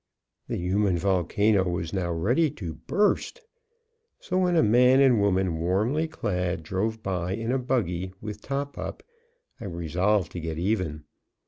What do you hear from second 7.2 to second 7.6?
in a